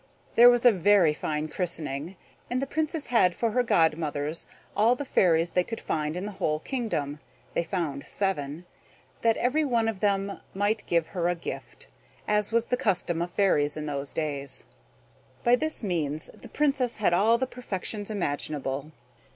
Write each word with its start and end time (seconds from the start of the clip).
There 0.33 0.49
was 0.49 0.65
a 0.65 0.71
very 0.71 1.13
fine 1.13 1.47
christening; 1.47 2.15
and 2.49 2.59
the 2.59 2.65
Princess 2.65 3.05
had 3.13 3.35
for 3.35 3.51
her 3.51 3.61
god 3.61 3.97
mothers 3.97 4.47
all 4.75 4.95
the 4.95 5.05
fairies 5.05 5.51
they 5.51 5.63
could 5.63 5.79
find 5.79 6.17
in 6.17 6.25
the 6.25 6.31
whole 6.31 6.57
kingdom 6.61 7.19
(they 7.53 7.63
found 7.63 8.07
seven), 8.07 8.65
that 9.21 9.37
every 9.37 9.63
one 9.63 9.87
of 9.87 9.99
them 9.99 10.39
might 10.55 10.87
give 10.87 11.09
her 11.09 11.29
a 11.29 11.35
gift, 11.35 11.85
as 12.27 12.51
was 12.51 12.65
the 12.65 12.77
custom 12.77 13.21
of 13.21 13.29
fairies 13.29 13.77
in 13.77 13.85
those 13.85 14.11
days. 14.11 14.63
By 15.43 15.55
this 15.55 15.83
means 15.83 16.31
the 16.33 16.49
Princess 16.49 16.97
had 16.97 17.13
all 17.13 17.37
the 17.37 17.45
perfections 17.45 18.09
imaginable. 18.09 18.93